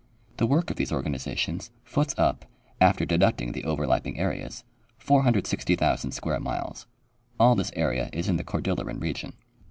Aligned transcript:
The 0.37 0.47
work 0.47 0.71
of 0.71 0.77
these 0.77 0.91
organizations 0.91 1.69
foots 1.83 2.15
up, 2.17 2.45
after 2.81 3.05
deducting 3.05 3.51
the 3.51 3.63
over 3.65 3.85
lapping 3.85 4.17
areas, 4.19 4.63
460,000 4.97 6.11
square 6.11 6.39
miles. 6.39 6.87
All 7.39 7.53
this 7.53 7.71
area 7.75 8.09
is 8.11 8.27
in 8.27 8.37
the 8.37 8.43
Cor 8.43 8.61
dilleran 8.63 8.99
region. 8.99 9.33